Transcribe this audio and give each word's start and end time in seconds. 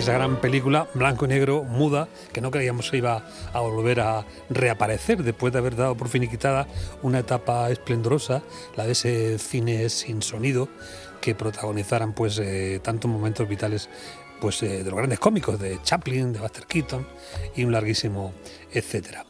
esa 0.00 0.12
gran 0.12 0.40
película 0.40 0.88
blanco 0.94 1.24
y 1.24 1.28
negro, 1.28 1.64
muda, 1.64 2.08
que 2.32 2.40
no 2.40 2.50
creíamos 2.50 2.88
se 2.88 2.98
iba 2.98 3.24
a 3.52 3.60
volver 3.60 4.00
a 4.00 4.24
reaparecer 4.48 5.22
después 5.22 5.52
de 5.52 5.58
haber 5.58 5.76
dado 5.76 5.96
por 5.96 6.08
finiquitada 6.08 6.66
una 7.02 7.20
etapa 7.20 7.70
esplendorosa, 7.70 8.42
la 8.76 8.86
de 8.86 8.92
ese 8.92 9.38
cine 9.38 9.88
sin 9.88 10.22
sonido, 10.22 10.68
que 11.20 11.34
protagonizaran 11.34 12.12
pues 12.12 12.38
eh, 12.38 12.80
tantos 12.82 13.10
momentos 13.10 13.48
vitales 13.48 13.88
pues 14.40 14.62
eh, 14.62 14.84
de 14.84 14.90
los 14.90 14.96
grandes 14.96 15.18
cómicos, 15.18 15.58
de 15.58 15.80
Chaplin, 15.82 16.32
de 16.32 16.38
Buster 16.38 16.66
Keaton 16.66 17.06
y 17.56 17.64
un 17.64 17.72
larguísimo 17.72 18.32
etcétera. 18.72 19.26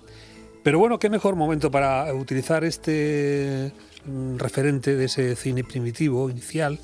Pero 0.63 0.79
bueno, 0.79 0.99
qué 0.99 1.09
mejor 1.09 1.35
momento 1.35 1.71
para 1.71 2.13
utilizar 2.13 2.65
este 2.65 3.73
mm, 4.05 4.37
referente 4.37 4.97
de 4.97 5.07
ese 5.07 5.35
cine 5.35 5.65
primitivo 5.65 6.29
inicial 6.29 6.79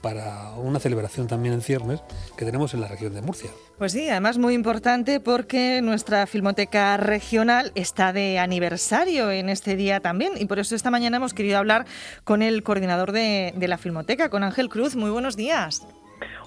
para 0.00 0.52
una 0.56 0.78
celebración 0.78 1.26
también 1.26 1.54
en 1.54 1.60
ciernes 1.60 2.02
que 2.36 2.44
tenemos 2.44 2.74
en 2.74 2.80
la 2.80 2.88
región 2.88 3.14
de 3.14 3.22
Murcia. 3.22 3.50
Pues 3.78 3.92
sí, 3.92 4.08
además 4.08 4.38
muy 4.38 4.54
importante 4.54 5.20
porque 5.20 5.80
nuestra 5.82 6.26
Filmoteca 6.26 6.96
Regional 6.96 7.72
está 7.74 8.12
de 8.12 8.38
aniversario 8.38 9.30
en 9.30 9.48
este 9.48 9.76
día 9.76 10.00
también 10.00 10.32
y 10.36 10.46
por 10.46 10.58
eso 10.58 10.74
esta 10.74 10.90
mañana 10.90 11.18
hemos 11.18 11.34
querido 11.34 11.58
hablar 11.58 11.86
con 12.24 12.42
el 12.42 12.62
coordinador 12.62 13.12
de, 13.12 13.52
de 13.56 13.68
la 13.68 13.78
Filmoteca, 13.78 14.28
con 14.28 14.42
Ángel 14.42 14.68
Cruz. 14.68 14.96
Muy 14.96 15.10
buenos 15.10 15.36
días. 15.36 15.86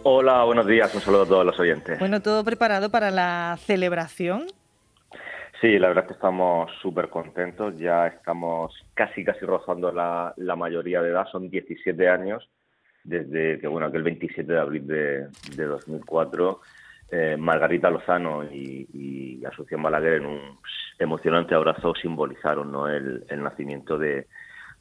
Hola, 0.04 0.44
buenos 0.44 0.68
días, 0.68 0.94
un 0.94 1.02
saludo 1.02 1.24
a 1.24 1.28
todos 1.28 1.46
los 1.46 1.60
oyentes. 1.60 1.98
Bueno, 2.00 2.22
¿todo 2.22 2.44
preparado 2.44 2.90
para 2.90 3.10
la 3.10 3.58
celebración? 3.60 4.48
Sí, 5.62 5.80
la 5.80 5.88
verdad 5.88 6.04
es 6.04 6.08
que 6.10 6.16
estamos 6.16 6.70
súper 6.82 7.10
contentos, 7.10 7.78
ya 7.78 8.08
estamos 8.08 8.74
casi 8.94 9.24
casi 9.24 9.46
rozando 9.46 9.94
la, 9.94 10.34
la 10.36 10.58
mayoría 10.58 11.02
de 11.02 11.12
edad, 11.12 11.26
son 11.32 11.50
17 11.50 12.10
años 12.10 12.50
desde 13.04 13.60
que, 13.60 13.68
bueno, 13.68 13.88
aquel 13.88 14.04
27 14.04 14.52
de 14.52 14.60
abril 14.60 14.88
de, 14.88 15.28
de 15.56 15.66
2004, 15.66 16.62
eh, 17.12 17.38
Margarita 17.38 17.90
Lozano 17.90 18.44
y, 18.44 18.88
y 18.94 19.46
Asunción 19.46 19.84
Balaguer 19.84 20.14
en 20.14 20.26
un 20.26 20.60
emocionante 20.98 21.54
abrazo 21.54 21.94
simbolizaron 21.96 22.72
¿no? 22.72 22.88
el, 22.88 23.24
el 23.30 23.44
nacimiento 23.44 23.98
de, 23.98 24.28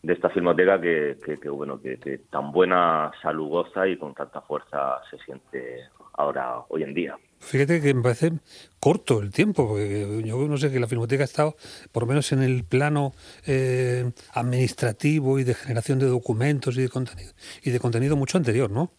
de 0.02 0.12
esta 0.12 0.30
filmoteca 0.30 0.80
que, 0.80 1.16
que, 1.24 1.38
que 1.38 1.48
bueno 1.48 1.80
que, 1.80 1.98
que, 1.98 2.18
tan 2.30 2.50
buena 2.50 3.12
salud 3.22 3.48
goza 3.48 3.86
y 3.86 3.96
con 3.96 4.14
tanta 4.14 4.40
fuerza 4.40 5.00
se 5.08 5.16
siente 5.18 5.84
ahora 6.14 6.56
hoy 6.68 6.82
en 6.82 6.92
día. 6.92 7.16
Fíjate 7.38 7.80
que 7.80 7.94
me 7.94 8.02
parece 8.02 8.32
corto 8.78 9.20
el 9.20 9.32
tiempo, 9.32 9.68
porque 9.68 10.22
yo 10.24 10.36
no 10.48 10.56
sé 10.56 10.70
que 10.70 10.80
la 10.80 10.86
filmoteca 10.86 11.22
ha 11.22 11.24
estado, 11.24 11.54
por 11.92 12.04
lo 12.04 12.08
menos 12.08 12.30
en 12.32 12.42
el 12.42 12.64
plano 12.64 13.12
eh, 13.46 14.10
administrativo 14.34 15.38
y 15.38 15.44
de 15.44 15.54
generación 15.54 15.98
de 15.98 16.06
documentos 16.06 16.76
y 16.78 16.82
de 16.82 16.88
contenido, 16.88 17.32
y 17.64 17.70
de 17.70 17.80
contenido 17.80 18.16
mucho 18.16 18.38
anterior, 18.38 18.70
¿no? 18.70 18.90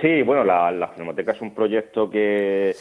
Sí, 0.00 0.22
bueno, 0.22 0.44
la, 0.44 0.70
la 0.70 0.88
filmoteca 0.88 1.32
es 1.32 1.40
un 1.40 1.54
proyecto 1.54 2.10
que 2.10 2.74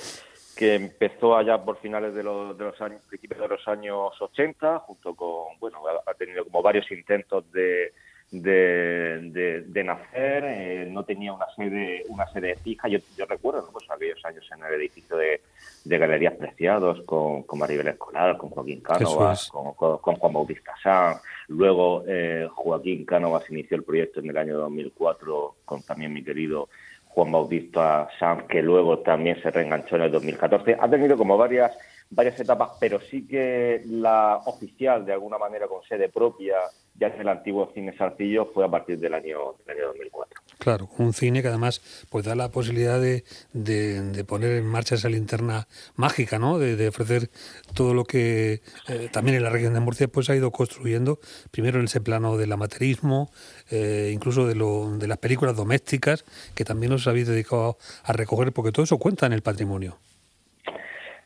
que 0.56 0.76
empezó 0.76 1.36
allá 1.36 1.64
por 1.64 1.78
finales 1.78 2.14
de 2.14 2.24
los, 2.24 2.58
de 2.58 2.64
los 2.66 2.82
años, 2.82 3.02
principios 3.08 3.42
de 3.42 3.48
los 3.48 3.68
años 3.68 4.12
80, 4.20 4.80
junto 4.80 5.16
con, 5.16 5.58
bueno, 5.60 5.80
ha 6.06 6.14
tenido 6.14 6.44
como 6.44 6.62
varios 6.62 6.92
intentos 6.92 7.52
de, 7.52 7.94
de, 8.34 9.20
de, 9.32 9.62
de 9.62 9.84
nacer, 9.84 10.44
eh, 10.44 10.88
no 10.90 11.04
tenía 11.04 11.32
una 11.34 11.46
sede 11.56 12.04
una 12.10 12.28
sede 12.28 12.56
fija. 12.56 12.88
Yo, 12.88 12.98
yo 13.16 13.26
recuerdo 13.26 13.62
¿no? 13.62 13.72
pues 13.72 13.86
aquellos 13.92 14.24
años 14.26 14.44
en 14.52 14.64
el 14.66 14.74
edificio 14.74 15.16
de, 15.16 15.42
de 15.84 15.98
Galerías 16.00 16.34
Preciados 16.34 17.04
con, 17.06 17.44
con 17.44 17.60
Maribel 17.60 17.90
Escolar, 17.90 18.36
con 18.38 18.50
Joaquín 18.50 18.82
Cánovas, 18.82 19.50
con, 19.50 19.74
con, 19.74 20.00
con, 20.00 20.16
Juan 20.16 20.34
Bautista 20.34 20.74
Sanz. 20.82 21.22
Luego 21.48 22.04
eh, 22.08 22.48
Joaquín 22.52 23.06
Cánovas 23.06 23.48
inició 23.52 23.78
el 23.78 23.84
proyecto 23.84 24.20
en 24.20 24.30
el 24.32 24.38
año 24.38 24.58
2004 24.58 25.56
con 25.64 25.84
también 25.84 26.12
mi 26.12 26.24
querido 26.24 26.70
Juan 27.14 27.32
Bautista 27.32 28.10
Sanz, 28.20 28.44
que 28.48 28.62
luego 28.62 29.00
también 29.00 29.42
se 29.42 29.52
reenganchó 29.52 29.96
en 29.96 30.04
el 30.04 30.12
2014. 30.12 30.78
Ha 30.80 30.90
tenido 30.90 31.16
como 31.16 31.38
varias, 31.38 31.72
varias 32.10 32.40
etapas, 32.40 32.72
pero 32.80 33.00
sí 33.00 33.28
que 33.28 33.82
la 33.86 34.42
oficial, 34.46 35.06
de 35.06 35.14
alguna 35.14 35.38
manera 35.38 35.68
con 35.68 35.84
sede 35.84 36.10
propia, 36.10 36.56
ya 36.96 37.08
en 37.08 37.22
el 37.22 37.28
antiguo 37.28 37.72
cine 37.74 37.96
Sarcillo, 37.96 38.48
fue 38.48 38.66
a 38.66 38.70
partir 38.70 38.98
del 38.98 39.14
año, 39.14 39.56
del 39.66 39.78
año 39.78 39.88
2004. 39.88 40.33
Claro, 40.64 40.88
un 40.98 41.12
cine 41.12 41.42
que 41.42 41.50
además 41.50 41.82
pues 42.10 42.24
da 42.24 42.36
la 42.36 42.48
posibilidad 42.48 42.98
de, 42.98 43.26
de, 43.52 44.24
poner 44.24 44.52
en 44.54 44.66
marcha 44.66 44.96
esa 44.96 45.10
linterna 45.10 45.68
mágica, 45.98 46.40
¿no? 46.40 46.58
De, 46.58 46.88
ofrecer 46.88 47.30
todo 47.76 47.94
lo 47.94 48.06
que 48.06 48.62
eh, 48.88 49.10
también 49.12 49.36
en 49.36 49.44
la 49.44 49.50
región 49.50 49.74
de 49.74 49.82
Murcia 49.82 50.08
pues 50.08 50.30
ha 50.30 50.38
ido 50.38 50.52
construyendo, 50.52 51.20
primero 51.52 51.80
en 51.80 51.86
ese 51.86 52.00
plano 52.00 52.38
del 52.38 52.54
amateurismo, 52.54 53.30
eh, 53.72 54.12
incluso 54.14 54.48
de, 54.48 54.56
lo, 54.56 54.98
de 54.98 55.10
las 55.10 55.18
películas 55.18 55.58
domésticas, 55.58 56.24
que 56.56 56.64
también 56.64 56.94
os 56.94 57.08
habéis 57.08 57.28
dedicado 57.28 57.76
a 58.06 58.14
recoger, 58.14 58.54
porque 58.54 58.72
todo 58.72 58.86
eso 58.86 58.98
cuenta 59.00 59.26
en 59.26 59.34
el 59.34 59.42
patrimonio. 59.42 59.98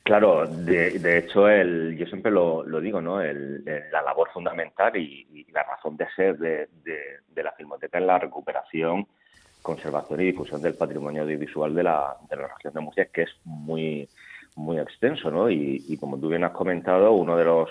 Claro, 0.01 0.47
de, 0.47 0.97
de 0.97 1.17
hecho, 1.19 1.47
el, 1.47 1.95
yo 1.95 2.07
siempre 2.07 2.31
lo, 2.31 2.63
lo 2.63 2.81
digo, 2.81 3.01
¿no? 3.01 3.21
El, 3.21 3.63
la 3.91 4.01
labor 4.01 4.29
fundamental 4.33 4.97
y, 4.97 5.45
la 5.51 5.61
razón 5.61 5.95
de 5.95 6.07
ser 6.15 6.39
de, 6.39 6.69
de, 6.83 7.19
de, 7.29 7.43
la 7.43 7.51
Filmoteca 7.51 7.97
es 7.99 8.03
la 8.03 8.19
recuperación, 8.19 9.07
conservación 9.67 10.21
y 10.21 10.27
difusión 10.27 10.61
del 10.61 10.75
patrimonio 10.75 11.23
audiovisual 11.23 11.75
de 11.75 11.83
la, 11.83 12.15
de 12.29 12.37
la 12.37 12.47
región 12.47 12.73
de 12.73 12.79
Murcia, 12.79 13.05
que 13.11 13.23
es 13.23 13.31
muy, 13.43 14.07
muy 14.55 14.79
extenso, 14.79 15.29
¿no? 15.29 15.51
Y, 15.51 15.97
como 15.99 16.17
tú 16.17 16.29
bien 16.29 16.45
has 16.45 16.53
comentado, 16.53 17.11
uno 17.11 17.35
de 17.35 17.43
los 17.43 17.69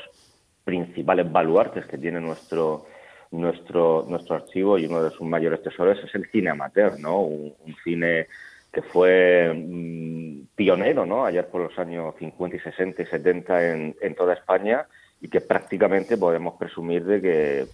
principales 0.62 1.32
baluartes 1.32 1.86
que 1.86 1.96
tiene 1.96 2.20
nuestro, 2.20 2.84
nuestro, 3.30 4.04
nuestro 4.06 4.36
archivo 4.36 4.76
y 4.76 4.84
uno 4.84 5.02
de 5.04 5.10
sus 5.10 5.26
mayores 5.26 5.62
tesoros 5.62 5.98
es 6.04 6.14
el 6.14 6.30
cine 6.30 6.50
amateur, 6.50 7.00
¿no? 7.00 7.22
Un, 7.22 7.54
cine 7.82 8.26
que 8.70 8.82
fue 8.82 9.50
mmm, 9.54 10.48
pionero, 10.54 11.06
¿no? 11.06 11.24
Ayer 11.24 11.46
por 11.48 11.62
los 11.62 11.78
años 11.78 12.14
50 12.18 12.56
y 12.56 12.60
60 12.60 13.02
y 13.02 13.06
70 13.06 13.72
en, 13.72 13.96
en, 14.02 14.14
toda 14.14 14.34
España 14.34 14.86
y 15.22 15.28
que 15.28 15.40
prácticamente 15.40 16.18
podemos 16.18 16.56
presumir 16.58 17.06
de 17.06 17.22
que 17.22 17.66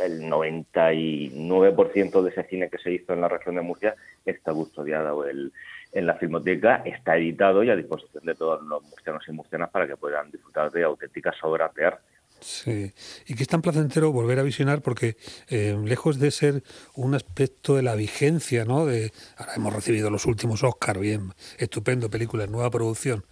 el 0.00 0.22
99% 0.22 2.22
de 2.22 2.30
ese 2.30 2.44
cine 2.44 2.68
que 2.68 2.78
se 2.78 2.92
hizo 2.92 3.12
en 3.12 3.20
la 3.20 3.28
región 3.28 3.56
de 3.56 3.62
Murcia 3.62 3.96
está 4.24 4.52
custodiado 4.52 5.26
el, 5.26 5.52
en 5.92 6.06
la 6.06 6.14
filmoteca, 6.14 6.82
está 6.84 7.16
editado 7.16 7.62
y 7.62 7.70
a 7.70 7.76
disposición 7.76 8.24
de 8.24 8.34
todos 8.34 8.62
los 8.62 8.82
murcianos 8.82 9.24
y 9.28 9.32
murcianas 9.32 9.70
para 9.70 9.86
que 9.86 9.96
puedan 9.96 10.30
disfrutar 10.30 10.70
de 10.70 10.84
auténticas 10.84 11.36
obras 11.42 11.74
de 11.74 11.86
arte. 11.86 12.02
Sí, 12.40 12.92
y 13.26 13.34
que 13.34 13.42
es 13.42 13.48
tan 13.48 13.62
placentero 13.62 14.12
volver 14.12 14.38
a 14.38 14.44
visionar 14.44 14.80
porque 14.80 15.16
eh, 15.48 15.76
lejos 15.84 16.20
de 16.20 16.30
ser 16.30 16.62
un 16.94 17.16
aspecto 17.16 17.74
de 17.74 17.82
la 17.82 17.96
vigencia, 17.96 18.64
¿no? 18.64 18.86
De 18.86 19.12
ahora 19.36 19.54
hemos 19.56 19.74
recibido 19.74 20.08
los 20.08 20.24
últimos 20.26 20.62
Oscar, 20.62 21.00
bien, 21.00 21.32
estupendo, 21.58 22.10
película, 22.10 22.46
nueva 22.46 22.70
producción, 22.70 23.24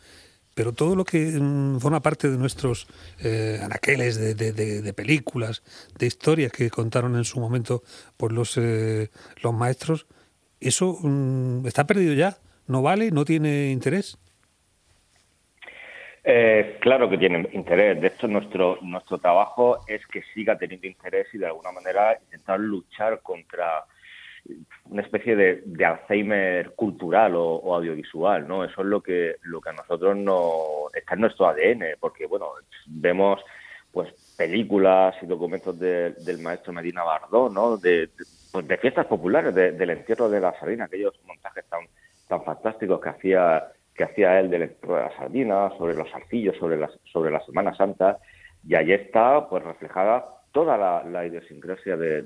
pero 0.56 0.72
todo 0.72 0.96
lo 0.96 1.04
que 1.04 1.18
mm, 1.18 1.80
forma 1.80 2.00
parte 2.00 2.30
de 2.30 2.38
nuestros 2.38 2.88
eh, 3.22 3.60
anaqueles 3.62 4.18
de, 4.18 4.34
de, 4.34 4.52
de, 4.52 4.80
de, 4.80 4.92
películas, 4.94 5.62
de 5.98 6.06
historias 6.06 6.50
que 6.50 6.70
contaron 6.70 7.14
en 7.14 7.24
su 7.24 7.38
momento 7.38 7.82
por 8.16 8.32
los, 8.32 8.56
eh, 8.56 9.10
los 9.42 9.52
maestros, 9.52 10.06
eso 10.58 10.96
mm, 11.02 11.66
está 11.66 11.86
perdido 11.86 12.14
ya, 12.14 12.38
no 12.68 12.80
vale, 12.80 13.10
no 13.10 13.26
tiene 13.26 13.70
interés. 13.70 14.18
Eh, 16.24 16.78
claro 16.80 17.10
que 17.10 17.18
tiene 17.18 17.46
interés. 17.52 18.00
De 18.00 18.06
hecho, 18.08 18.26
nuestro, 18.26 18.78
nuestro 18.80 19.18
trabajo 19.18 19.80
es 19.86 20.06
que 20.06 20.22
siga 20.34 20.56
teniendo 20.56 20.86
interés 20.86 21.26
y 21.34 21.38
de 21.38 21.46
alguna 21.46 21.70
manera 21.70 22.18
intentar 22.24 22.58
luchar 22.58 23.20
contra 23.20 23.84
una 24.86 25.02
especie 25.02 25.36
de, 25.36 25.84
Alzheimer 25.84 26.74
cultural 26.74 27.34
o, 27.36 27.74
audiovisual, 27.74 28.46
¿no? 28.46 28.64
Eso 28.64 28.82
es 28.82 28.86
lo 28.86 29.00
que, 29.00 29.36
lo 29.42 29.60
que 29.60 29.70
a 29.70 29.72
nosotros 29.72 30.16
no 30.16 30.88
está 30.94 31.14
en 31.14 31.20
nuestro 31.20 31.48
ADN, 31.48 31.96
porque 32.00 32.26
bueno, 32.26 32.50
vemos 32.86 33.40
pues 33.92 34.12
películas 34.36 35.14
y 35.22 35.26
documentos 35.26 35.78
de, 35.78 36.10
del 36.12 36.38
maestro 36.38 36.72
Medina 36.72 37.02
Bardó, 37.02 37.48
¿no? 37.48 37.76
De, 37.78 38.10
pues, 38.52 38.68
de 38.68 38.76
fiestas 38.76 39.06
populares, 39.06 39.54
de, 39.54 39.72
del 39.72 39.90
entierro 39.90 40.28
de 40.28 40.40
la 40.40 40.58
sardina, 40.58 40.84
aquellos 40.84 41.14
montajes 41.24 41.64
tan, 41.66 41.80
tan 42.28 42.44
fantásticos 42.44 43.00
que 43.00 43.08
hacía 43.08 43.72
que 43.94 44.04
hacía 44.04 44.38
él 44.38 44.50
del 44.50 44.64
entierro 44.64 44.96
de 44.96 45.02
la 45.04 45.16
sardina, 45.16 45.70
sobre 45.78 45.94
los 45.94 46.14
arcillos, 46.14 46.54
sobre 46.58 46.76
la, 46.76 46.90
sobre 47.10 47.30
la 47.30 47.40
Semana 47.40 47.74
Santa, 47.74 48.18
y 48.66 48.74
allí 48.74 48.92
está 48.92 49.48
pues 49.48 49.64
reflejada 49.64 50.26
toda 50.52 50.76
la, 51.04 51.26
idiosincrasia 51.26 51.96
de, 51.96 52.22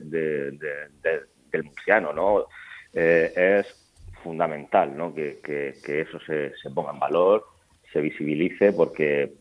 del 1.50 1.64
murciano, 1.64 2.12
¿no? 2.12 2.46
Eh, 2.92 3.32
es 3.60 3.80
fundamental, 4.22 4.96
¿no? 4.96 5.14
Que, 5.14 5.40
que, 5.42 6.00
eso 6.00 6.18
se, 6.20 6.52
ponga 6.74 6.92
en 6.92 6.98
valor, 6.98 7.46
se 7.92 8.00
visibilice, 8.00 8.72
porque 8.72 9.32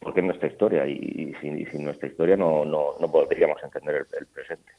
porque 0.00 0.20
es 0.20 0.26
nuestra 0.26 0.48
historia 0.48 0.86
y, 0.86 1.34
sin, 1.40 1.58
y 1.58 1.66
sin, 1.66 1.84
nuestra 1.84 2.08
historia 2.08 2.36
no, 2.36 2.64
no, 2.64 2.94
no 3.00 3.10
podríamos 3.10 3.60
entender 3.64 4.06
el, 4.16 4.26
presente. 4.26 4.72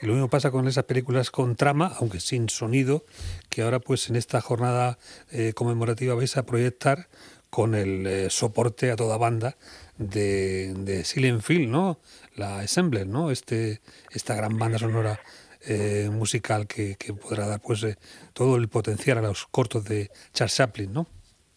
Y 0.00 0.06
lo 0.06 0.12
mismo 0.12 0.30
pasa 0.30 0.52
con 0.52 0.68
esas 0.68 0.84
películas 0.84 1.32
con 1.32 1.56
trama, 1.56 1.92
aunque 1.98 2.20
sin 2.20 2.48
sonido, 2.48 3.04
que 3.48 3.62
ahora 3.62 3.80
pues 3.80 4.08
en 4.08 4.16
esta 4.16 4.40
jornada 4.40 4.98
eh, 5.32 5.52
conmemorativa 5.52 6.14
vais 6.14 6.36
a 6.36 6.46
proyectar 6.46 7.08
con 7.50 7.74
el 7.74 8.06
eh, 8.06 8.30
soporte 8.30 8.90
a 8.90 8.96
toda 8.96 9.16
banda 9.16 9.56
de, 9.98 10.74
de 10.74 11.04
Silent 11.04 11.42
Film, 11.42 11.70
¿no? 11.70 11.98
La 12.36 12.60
Assembler, 12.60 13.06
¿no? 13.06 13.30
Este, 13.30 13.80
esta 14.10 14.34
gran 14.34 14.58
banda 14.58 14.78
sonora 14.78 15.20
eh, 15.66 16.08
musical 16.10 16.66
que, 16.66 16.96
podrá 17.20 17.46
dar 17.46 17.60
pues 17.60 17.82
eh, 17.84 17.96
todo 18.32 18.56
el 18.56 18.68
potencial 18.68 19.18
a 19.18 19.22
los 19.22 19.46
cortos 19.46 19.84
de 19.84 20.10
Charles 20.32 20.56
Chaplin, 20.56 20.92
¿no? 20.92 21.06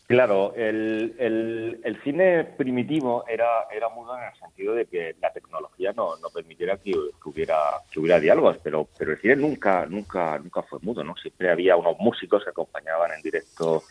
Claro, 0.08 0.54
el, 0.56 1.14
el, 1.20 2.02
cine 2.02 2.46
primitivo 2.46 3.26
era, 3.28 3.68
era 3.76 3.90
mudo 3.90 4.18
en 4.18 4.24
el 4.24 4.40
sentido 4.40 4.74
de 4.74 4.86
que 4.86 5.18
la 5.22 5.34
tecnología 5.34 5.92
no, 5.92 6.16
no 6.16 6.30
permitiera 6.30 6.78
que, 6.78 6.94
hubiera 7.26 7.58
que 7.92 8.00
hubiera 8.00 8.18
diálogos, 8.18 8.58
pero 8.64 8.88
pero 8.98 9.12
el 9.12 9.18
cine 9.18 9.36
nunca 9.36 9.86
nunca 9.86 10.40
nunca 10.40 10.62
fue 10.64 10.80
mudo, 10.82 11.04
¿no? 11.04 11.14
Siempre 11.18 11.52
había 11.52 11.76
unos 11.76 11.98
músicos 12.00 12.46
que 12.46 12.52
acompañaban 12.52 13.12
en 13.12 13.22
directo 13.22 13.84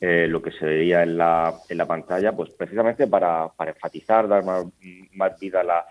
eh, 0.00 0.26
lo 0.28 0.42
que 0.42 0.50
se 0.52 0.64
veía 0.66 1.02
en 1.02 1.16
la, 1.16 1.54
en 1.68 1.78
la 1.78 1.86
pantalla, 1.86 2.32
pues 2.32 2.50
precisamente 2.50 3.06
para, 3.06 3.48
para 3.48 3.70
enfatizar, 3.70 4.28
dar 4.28 4.44
más, 4.44 4.64
más 5.12 5.38
vida 5.38 5.60
a, 5.60 5.64
la, 5.64 5.86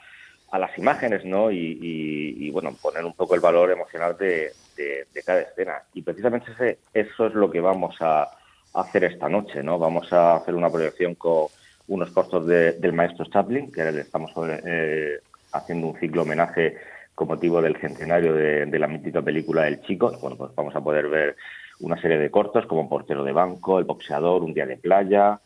a, 0.52 0.60
las 0.60 0.78
imágenes, 0.78 1.26
¿no? 1.26 1.52
Y, 1.52 2.50
bueno, 2.52 2.76
poner 2.82 3.04
un 3.04 3.14
poco 3.14 3.36
el 3.36 3.42
valor 3.42 3.72
emocional 3.72 4.16
de, 4.18 4.52
de, 4.78 5.08
de 5.14 5.24
cada 5.24 5.42
escena. 5.42 5.82
Y 5.94 6.02
precisamente 6.02 6.52
ese, 6.52 6.80
eso 6.94 7.28
es 7.28 7.34
lo 7.34 7.50
que 7.50 7.62
vamos 7.62 7.96
a 8.00 8.30
hacer 8.76 9.06
esta 9.06 9.30
noche, 9.30 9.64
¿no? 9.64 9.80
Vamos 9.80 10.12
a 10.14 10.36
hacer 10.36 10.54
una 10.54 10.70
proyección 10.70 11.16
con 11.16 11.48
unos 11.88 12.12
cortos 12.12 12.48
del 12.48 12.94
maestro 12.94 13.26
Chaplin, 13.26 13.72
que 13.72 13.92
le 13.92 14.02
estamos 14.02 14.32
eh, 14.66 15.20
haciendo 15.54 15.88
un 15.88 16.00
ciclo 16.00 16.24
homenaje 16.24 16.78
con 17.14 17.28
motivo 17.28 17.62
del 17.62 17.78
centenario 17.78 18.34
de, 18.34 18.80
la 18.80 18.88
mítica 18.88 19.22
película 19.22 19.68
El 19.68 19.82
Chico. 19.82 20.12
Bueno, 20.22 20.36
pues 20.36 20.54
vamos 20.56 20.76
a 20.76 20.82
poder 20.82 21.08
ver 21.08 21.36
una 21.80 22.00
serie 22.02 22.18
de 22.18 22.32
cortos 22.32 22.66
como 22.66 22.90
Portero 22.90 23.24
de 23.24 23.32
Banco, 23.32 23.80
El 23.80 23.86
Boxeador, 23.86 24.44
Un 24.44 24.54
Día 24.54 24.66
de 24.66 24.78
Playa, 24.78 25.40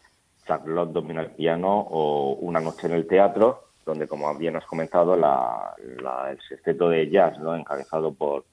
Charlotte 0.45 0.91
domina 0.91 1.21
el 1.21 1.31
piano 1.31 1.79
o 1.79 2.33
Una 2.41 2.59
Noche 2.59 2.87
en 2.87 2.93
el 2.93 3.07
Teatro, 3.07 3.65
donde, 3.85 4.07
como 4.07 4.33
bien 4.35 4.55
has 4.55 4.65
comentado, 4.65 5.15
el 5.15 6.39
sexteto 6.47 6.89
de 6.89 7.09
jazz, 7.09 7.37
encabezado 7.37 8.13
por, 8.13 8.45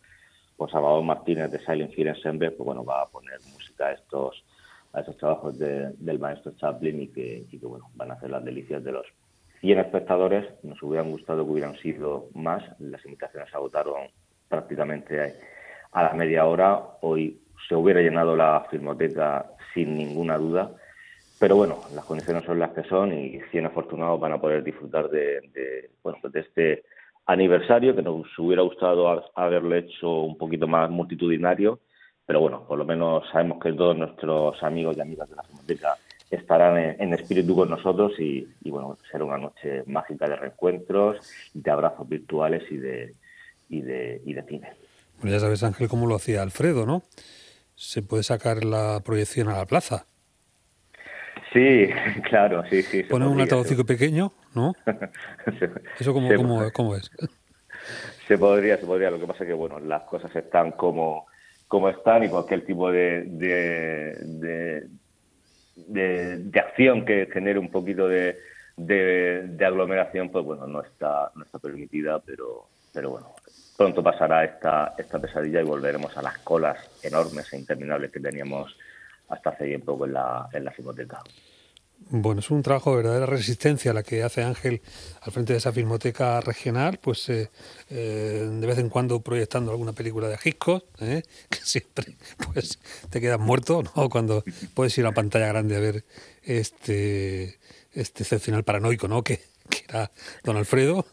por 0.57 0.71
Salvador 0.71 1.03
Martínez 1.05 1.51
de 1.51 1.59
Silent 1.59 1.97
Hill 1.97 2.09
Ensemble, 2.09 2.51
pues 2.51 2.67
bueno, 2.67 2.85
va 2.85 3.03
a 3.03 3.07
poner 3.07 3.39
música 3.53 3.87
a 3.87 3.93
estos 3.93 4.45
a 4.97 5.01
esos 5.01 5.17
trabajos 5.19 5.59
del 5.59 6.19
maestro 6.19 6.53
Chaplin 6.53 7.03
y 7.03 7.09
que, 7.09 7.47
bueno, 7.63 7.91
van 7.97 8.11
a 8.11 8.15
hacer 8.15 8.31
las 8.31 8.43
delicias 8.43 8.83
de 8.83 8.93
los 8.93 9.07
100 9.61 9.81
espectadores. 9.81 10.47
Nos 10.63 10.83
hubieran 10.83 11.11
gustado 11.11 11.45
que 11.45 11.51
hubieran 11.51 11.77
sido 11.77 12.31
más. 12.33 12.65
Las 12.79 13.05
invitaciones 13.05 13.51
se 13.51 13.57
agotaron 13.57 14.09
prácticamente 14.49 15.35
a 15.93 16.03
la 16.03 16.15
media 16.15 16.47
hora. 16.47 16.83
Hoy 17.03 17.39
se 17.69 17.75
hubiera 17.75 18.01
llenado 18.01 18.37
la 18.37 18.67
filmoteca 18.71 19.47
sin 19.75 19.97
ninguna 19.97 20.39
duda. 20.39 20.71
Pero 21.39 21.57
bueno, 21.57 21.81
las 21.95 22.05
condiciones 22.05 22.45
son 22.45 22.59
las 22.59 22.71
que 22.71 22.83
son 22.85 23.13
y 23.13 23.41
100 23.51 23.67
afortunados 23.67 24.19
van 24.19 24.33
a 24.33 24.41
poder 24.41 24.65
disfrutar 24.65 25.11
de, 25.11 25.91
bueno, 26.03 26.19
de 26.23 26.41
este 26.41 26.85
aniversario 27.27 27.95
que 27.95 28.03
nos 28.03 28.27
hubiera 28.39 28.63
gustado 28.63 29.31
haberlo 29.35 29.75
hecho 29.75 30.21
un 30.21 30.39
poquito 30.39 30.67
más 30.67 30.89
multitudinario 30.91 31.81
pero 32.27 32.41
bueno, 32.41 32.65
por 32.67 32.77
lo 32.77 32.85
menos 32.85 33.25
sabemos 33.31 33.63
que 33.63 33.73
todos 33.73 33.97
nuestros 33.97 34.61
amigos 34.63 34.97
y 34.97 35.01
amigas 35.01 35.29
de 35.31 35.37
la 35.37 35.45
Filmoteca 35.45 35.97
estarán 36.29 36.77
en, 36.77 37.15
espíritu 37.15 37.55
con 37.55 37.71
nosotros 37.71 38.19
y, 38.19 38.49
bueno, 38.65 38.99
será 39.11 39.25
una 39.25 39.39
noche 39.39 39.85
mágica 39.87 40.29
de 40.29 40.35
reencuentros, 40.35 41.19
de 41.55 41.71
abrazos 41.71 42.09
virtuales 42.09 42.65
y 42.69 42.79
de, 42.79 43.15
y 43.69 43.81
de, 43.81 44.21
y 44.25 44.35
de 44.35 44.43
cine. 44.43 44.73
Bueno, 45.21 45.37
ya 45.37 45.41
sabes, 45.41 45.63
Ángel, 45.63 45.89
cómo 45.89 46.09
lo 46.09 46.17
hacía 46.17 46.43
Alfredo, 46.43 46.85
¿no? 46.85 47.05
Se 47.77 48.03
puede 48.03 48.25
sacar 48.25 48.65
la 48.65 49.01
proyección 49.05 49.49
a 49.49 49.59
la 49.59 49.67
plaza. 49.67 50.07
Sí, 51.53 51.89
claro, 52.29 52.65
sí, 52.69 52.83
sí. 52.83 53.05
Poner 53.05 53.29
un 53.29 53.41
altavocico 53.41 53.85
pequeño, 53.85 54.33
¿no? 54.55 54.75
¿Eso 56.01 56.13
cómo, 56.13 56.35
cómo, 56.35 56.73
cómo 56.73 56.97
es? 56.97 57.11
Se 58.27 58.37
podría, 58.37 58.77
se 58.79 58.87
podría. 58.87 59.11
Lo 59.11 59.21
que 59.21 59.27
pasa 59.27 59.45
es 59.45 59.49
que, 59.49 59.55
bueno, 59.55 59.79
las 59.79 60.03
cosas 60.03 60.35
están 60.35 60.73
como 60.73 61.27
como 61.69 61.89
están 61.89 62.25
y 62.25 62.29
cualquier 62.29 62.65
tipo 62.65 62.91
de, 62.91 63.25
de, 63.25 64.87
de, 65.77 66.61
acción 66.61 67.05
que 67.05 67.29
genere 67.33 67.59
un 67.59 67.71
poquito 67.71 68.09
de, 68.09 68.39
de, 68.77 69.65
aglomeración, 69.65 70.31
pues 70.31 70.45
bueno, 70.45 70.67
no 70.67 70.83
está, 70.83 71.33
no 71.35 71.45
está 71.45 71.59
permitida, 71.59 72.21
pero, 72.21 72.69
pero 72.97 73.11
bueno, 73.11 73.35
pronto 73.77 74.03
pasará 74.03 74.43
esta, 74.43 74.95
esta 74.97 75.19
pesadilla 75.19 75.61
y 75.61 75.65
volveremos 75.65 76.17
a 76.17 76.23
las 76.23 76.39
colas 76.39 76.79
enormes 77.03 77.53
e 77.53 77.59
interminables 77.59 78.11
que 78.11 78.21
teníamos 78.21 78.75
hasta 79.29 79.51
hace 79.51 79.67
bien 79.67 79.83
poco 79.83 80.07
en 80.07 80.15
la, 80.15 80.49
en 80.51 80.65
la 80.65 80.71
filmoteca. 80.71 81.23
Bueno, 82.09 82.41
es 82.41 82.51
un 82.51 82.63
trabajo 82.63 82.93
de 82.93 83.03
verdadera 83.03 83.27
resistencia 83.27 83.93
la 83.93 84.03
que 84.03 84.23
hace 84.23 84.43
Ángel 84.43 84.81
al 85.21 85.31
frente 85.31 85.53
de 85.53 85.59
esa 85.59 85.73
filmoteca 85.73 86.41
regional, 86.41 86.99
pues 86.99 87.29
eh, 87.29 87.51
eh, 87.91 88.49
de 88.51 88.67
vez 88.67 88.79
en 88.79 88.89
cuando 88.89 89.21
proyectando 89.21 89.73
alguna 89.73 89.93
película 89.93 90.29
de 90.29 90.39
Hitchcock, 90.43 90.83
¿eh? 91.03 91.23
que 91.51 91.59
siempre 91.59 92.17
pues 92.51 92.79
te 93.11 93.21
quedas 93.21 93.41
muerto, 93.41 93.83
¿no? 93.95 94.09
Cuando 94.09 94.43
puedes 94.73 94.97
ir 94.97 95.05
a 95.05 95.11
la 95.11 95.15
pantalla 95.15 95.49
grande 95.49 95.77
a 95.77 95.81
ver 95.81 96.05
este, 96.43 97.59
este 97.93 98.23
excepcional 98.23 98.65
paranoico, 98.65 99.07
¿no? 99.07 99.23
Que, 99.23 99.41
era 99.89 100.11
Don 100.43 100.57
Alfredo. 100.57 101.07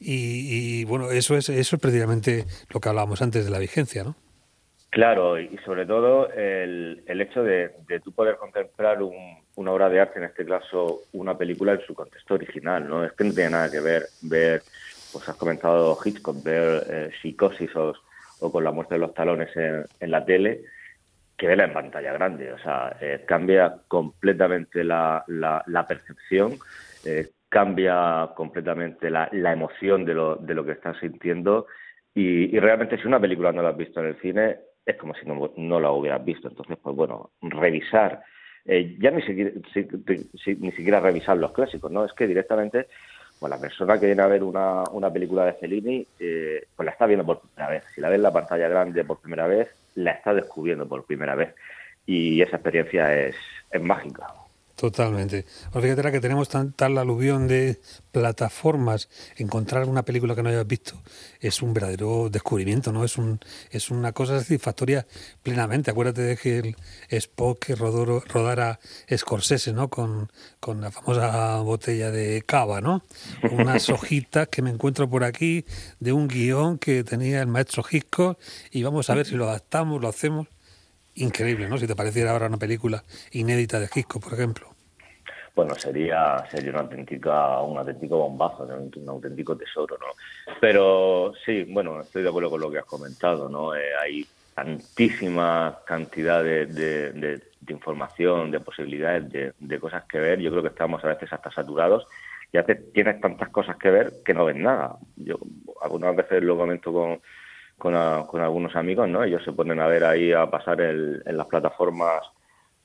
Y, 0.00 0.80
y, 0.80 0.84
bueno, 0.84 1.10
eso 1.10 1.36
es, 1.36 1.50
eso 1.50 1.76
es 1.76 1.82
precisamente 1.82 2.46
lo 2.70 2.80
que 2.80 2.88
hablábamos 2.88 3.20
antes 3.20 3.44
de 3.44 3.50
la 3.50 3.58
vigencia, 3.58 4.02
¿no? 4.02 4.16
Claro, 4.88 5.38
y 5.38 5.56
sobre 5.64 5.86
todo 5.86 6.32
el, 6.32 7.04
el 7.06 7.20
hecho 7.20 7.44
de, 7.44 7.70
de 7.86 8.00
tú 8.00 8.10
poder 8.10 8.36
contemplar 8.36 9.02
un, 9.02 9.14
una 9.60 9.72
obra 9.72 9.88
de 9.88 10.00
arte, 10.00 10.18
en 10.18 10.24
este 10.24 10.44
caso 10.44 11.02
una 11.12 11.36
película 11.36 11.72
en 11.72 11.80
su 11.82 11.94
contexto 11.94 12.34
original, 12.34 12.88
¿no? 12.88 13.04
Es 13.04 13.12
que 13.12 13.24
no 13.24 13.32
tiene 13.32 13.50
nada 13.50 13.70
que 13.70 13.80
ver 13.80 14.06
ver, 14.22 14.62
pues 15.12 15.28
has 15.28 15.36
comentado 15.36 15.96
Hitchcock, 16.02 16.42
ver 16.42 16.82
eh, 16.88 17.10
Psicosis 17.20 17.70
o, 17.76 17.94
con 18.50 18.64
la 18.64 18.72
muerte 18.72 18.94
de 18.94 19.00
los 19.00 19.12
talones 19.14 19.50
en, 19.54 20.10
la 20.10 20.24
tele, 20.24 20.62
que 21.36 21.46
verla 21.46 21.64
en 21.64 21.74
pantalla 21.74 22.12
grande. 22.14 22.52
O 22.52 22.58
sea, 22.58 22.96
eh, 23.00 23.22
cambia 23.26 23.76
completamente 23.86 24.82
la, 24.82 25.22
la, 25.26 25.86
percepción, 25.86 26.58
eh, 27.04 27.28
cambia 27.50 28.30
completamente 28.34 29.10
la, 29.10 29.28
la 29.32 29.52
emoción 29.52 30.06
de 30.06 30.14
lo, 30.14 30.36
de 30.36 30.54
lo 30.54 30.64
que 30.64 30.72
estás 30.72 30.96
sintiendo 30.98 31.66
y, 32.14 32.56
y 32.56 32.58
realmente 32.58 32.96
si 32.96 33.06
una 33.06 33.20
película 33.20 33.52
no 33.52 33.60
la 33.60 33.70
has 33.70 33.76
visto 33.76 34.00
en 34.00 34.06
el 34.06 34.20
cine, 34.20 34.56
es 34.86 34.96
como 34.96 35.14
si 35.14 35.26
no, 35.26 35.52
no 35.56 35.80
la 35.80 35.90
hubieras 35.90 36.24
visto. 36.24 36.48
Entonces, 36.48 36.78
pues 36.82 36.96
bueno, 36.96 37.30
revisar, 37.42 38.22
eh, 38.64 38.96
ya 38.98 39.10
ni 39.10 39.22
siquiera, 39.22 39.50
ni 40.58 40.72
siquiera 40.72 41.00
revisar 41.00 41.36
los 41.36 41.52
clásicos, 41.52 41.90
¿no? 41.90 42.04
Es 42.04 42.12
que 42.12 42.26
directamente, 42.26 42.86
pues 43.38 43.50
la 43.50 43.60
persona 43.60 43.98
que 43.98 44.06
viene 44.06 44.22
a 44.22 44.26
ver 44.26 44.42
una, 44.42 44.84
una 44.92 45.12
película 45.12 45.44
de 45.44 45.54
Fellini, 45.54 46.06
eh, 46.18 46.66
pues 46.74 46.86
la 46.86 46.92
está 46.92 47.06
viendo 47.06 47.26
por 47.26 47.40
primera 47.40 47.70
vez. 47.70 47.84
Si 47.94 48.00
la 48.00 48.08
ve 48.08 48.16
en 48.16 48.22
la 48.22 48.32
pantalla 48.32 48.68
grande 48.68 49.04
por 49.04 49.20
primera 49.20 49.46
vez, 49.46 49.68
la 49.96 50.12
está 50.12 50.34
descubriendo 50.34 50.88
por 50.88 51.04
primera 51.04 51.34
vez. 51.34 51.54
Y 52.06 52.42
esa 52.42 52.56
experiencia 52.56 53.14
es, 53.14 53.36
es 53.70 53.82
mágica. 53.82 54.26
Totalmente. 54.80 55.44
Pues 55.72 55.84
fíjate 55.84 56.10
que 56.10 56.20
tenemos 56.20 56.48
tan, 56.48 56.72
tal 56.72 56.96
aluvión 56.96 57.46
de 57.46 57.82
plataformas, 58.12 59.10
encontrar 59.36 59.86
una 59.86 60.06
película 60.06 60.34
que 60.34 60.42
no 60.42 60.48
hayas 60.48 60.66
visto 60.66 61.02
es 61.38 61.60
un 61.60 61.74
verdadero 61.74 62.30
descubrimiento, 62.30 62.90
¿no? 62.90 63.04
Es 63.04 63.18
un 63.18 63.40
es 63.70 63.90
una 63.90 64.12
cosa 64.12 64.40
satisfactoria 64.40 65.06
plenamente. 65.42 65.90
Acuérdate 65.90 66.22
de 66.22 66.36
que 66.38 66.58
el 66.60 66.76
Spock 67.10 67.66
que 67.66 67.74
rodó, 67.74 68.20
rodara 68.20 68.80
Scorsese, 69.14 69.74
¿no? 69.74 69.90
Con, 69.90 70.32
con 70.60 70.80
la 70.80 70.90
famosa 70.90 71.60
botella 71.60 72.10
de 72.10 72.40
cava, 72.40 72.80
¿no? 72.80 73.04
Unas 73.50 73.90
hojitas 73.90 74.48
que 74.48 74.62
me 74.62 74.70
encuentro 74.70 75.10
por 75.10 75.24
aquí 75.24 75.66
de 75.98 76.14
un 76.14 76.26
guion 76.26 76.78
que 76.78 77.04
tenía 77.04 77.42
el 77.42 77.48
maestro 77.48 77.84
Hitchcock 77.90 78.38
y 78.70 78.82
vamos 78.82 79.10
a 79.10 79.14
ver 79.14 79.26
si 79.26 79.34
lo 79.34 79.46
adaptamos, 79.46 80.00
lo 80.00 80.08
hacemos 80.08 80.48
increíble, 81.16 81.68
¿no? 81.68 81.76
Si 81.76 81.86
te 81.86 81.94
pareciera 81.94 82.30
ahora 82.30 82.46
una 82.46 82.56
película 82.56 83.04
inédita 83.30 83.78
de 83.78 83.90
Hitchcock, 83.94 84.22
por 84.22 84.32
ejemplo 84.32 84.69
bueno, 85.60 85.74
sería, 85.74 86.42
sería 86.50 86.70
una 86.70 86.80
auténtica, 86.80 87.60
un 87.60 87.76
auténtico 87.76 88.16
bombazo, 88.16 88.64
un, 88.64 89.08
auténtico 89.10 89.54
tesoro, 89.54 89.98
¿no? 89.98 90.06
Pero 90.58 91.34
sí, 91.44 91.64
bueno, 91.68 92.00
estoy 92.00 92.22
de 92.22 92.30
acuerdo 92.30 92.48
con 92.48 92.62
lo 92.62 92.70
que 92.70 92.78
has 92.78 92.86
comentado, 92.86 93.46
¿no? 93.46 93.74
Eh, 93.74 93.90
hay 94.02 94.26
tantísima 94.54 95.80
cantidad 95.84 96.42
de, 96.42 96.64
de, 96.64 97.42
información, 97.68 98.50
de 98.50 98.60
posibilidades, 98.60 99.54
de, 99.58 99.78
cosas 99.78 100.04
que 100.04 100.18
ver. 100.18 100.40
Yo 100.40 100.50
creo 100.50 100.62
que 100.62 100.70
estamos 100.70 101.04
a 101.04 101.08
veces 101.08 101.30
hasta 101.30 101.50
saturados 101.50 102.06
y 102.50 102.56
a 102.56 102.62
veces 102.62 102.90
tienes 102.94 103.20
tantas 103.20 103.50
cosas 103.50 103.76
que 103.76 103.90
ver 103.90 104.12
que 104.24 104.32
no 104.32 104.46
ves 104.46 104.56
nada. 104.56 104.96
Yo 105.16 105.36
algunas 105.82 106.16
veces 106.16 106.42
lo 106.42 106.56
comento 106.56 106.90
con, 106.90 107.20
con, 107.76 108.24
con 108.24 108.40
algunos 108.40 108.74
amigos, 108.76 109.10
¿no? 109.10 109.24
Ellos 109.24 109.44
se 109.44 109.52
ponen 109.52 109.78
a 109.78 109.86
ver 109.88 110.04
ahí, 110.04 110.32
a 110.32 110.48
pasar 110.48 110.80
el, 110.80 111.22
en 111.26 111.36
las 111.36 111.48
plataformas 111.48 112.22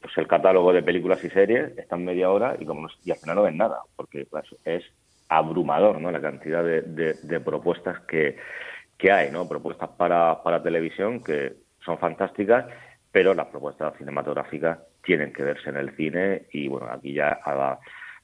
pues 0.02 0.18
el 0.18 0.28
catálogo 0.28 0.74
de 0.74 0.84
películas 0.84 1.24
y 1.24 1.30
series 1.30 1.78
está 1.78 1.96
en 1.96 2.06
media 2.06 2.30
hora 2.30 2.56
y 2.60 2.66
como 2.66 2.82
no, 2.82 2.88
y 3.04 3.12
al 3.12 3.18
final 3.18 3.36
no 3.38 3.44
ven 3.44 3.58
nada, 3.58 3.80
porque 3.96 4.26
pues, 4.30 4.46
es 4.64 4.84
abrumador 5.30 6.00
¿no? 6.00 6.12
la 6.12 6.22
cantidad 6.22 6.64
de, 6.64 7.40
propuestas 7.44 8.02
que, 8.02 8.38
que, 8.98 9.12
hay, 9.12 9.32
¿no? 9.32 9.48
propuestas 9.48 9.90
para, 9.98 10.44
para 10.44 10.62
televisión 10.62 11.24
que 11.24 11.54
son 11.84 11.98
fantásticas, 11.98 12.66
pero 13.12 13.34
las 13.34 13.48
propuestas 13.48 13.98
cinematográficas 13.98 14.80
tienen 15.04 15.32
que 15.32 15.44
verse 15.44 15.70
en 15.70 15.78
el 15.78 15.96
cine 15.96 16.44
y 16.52 16.68
bueno, 16.68 16.88
aquí 16.92 17.14
ya 17.14 17.40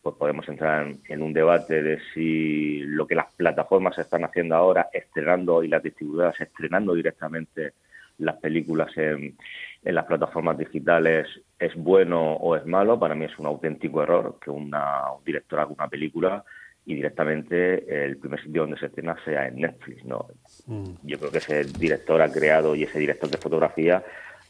pues 0.02 0.16
podemos 0.16 0.48
entrar 0.50 0.94
en, 1.08 1.22
un 1.22 1.32
debate 1.32 1.84
de 1.84 2.00
si 2.14 2.80
lo 2.80 3.06
que 3.06 3.16
las 3.16 3.32
plataformas 3.34 3.98
están 4.00 4.26
haciendo 4.26 4.56
ahora, 4.56 4.90
estrenando 4.92 5.64
y 5.64 5.68
las 5.68 5.84
distribuidoras 5.84 6.40
estrenando 6.42 6.94
directamente 6.94 7.74
las 8.18 8.38
películas 8.38 8.92
en, 8.98 9.38
en 9.84 9.96
las 9.96 10.06
plataformas 10.06 10.58
digitales 10.58 11.28
es 11.58 11.76
bueno 11.76 12.34
o 12.34 12.56
es 12.56 12.66
malo. 12.66 13.00
Para 13.00 13.16
mí 13.16 13.26
es 13.26 13.38
un 13.40 13.48
auténtico 13.48 14.04
error 14.04 14.38
que 14.44 14.52
una 14.52 15.12
un 15.12 15.24
director 15.24 15.60
haga 15.60 15.72
una 15.72 15.88
película 15.88 16.44
y 16.86 16.96
directamente 16.96 18.06
el 18.06 18.18
primer 18.18 18.42
sitio 18.42 18.62
donde 18.62 18.80
se 18.80 18.88
estrena 18.88 19.16
sea 19.24 19.48
en 19.48 19.58
Netflix. 19.58 20.04
¿no? 20.06 20.28
Mm. 20.68 20.94
Yo 21.04 21.20
creo 21.20 21.32
que 21.32 21.38
ese 21.40 21.64
director 21.64 22.22
ha 22.22 22.32
creado 22.32 22.76
y 22.76 22.84
ese 22.84 23.00
director 23.00 23.30
de 23.30 23.38
fotografía 23.38 24.04